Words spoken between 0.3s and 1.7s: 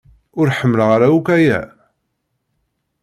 Ur ḥemmleɣ ara akk aya.